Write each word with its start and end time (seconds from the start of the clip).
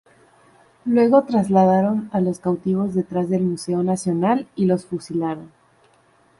Luego 0.83 1.25
trasladaron 1.25 2.09
a 2.11 2.21
los 2.21 2.39
cautivos 2.39 2.95
detrás 2.95 3.29
del 3.29 3.43
Museo 3.43 3.83
Nacional 3.83 4.47
y 4.55 4.65
los 4.65 4.87
fusilaron. 4.87 5.51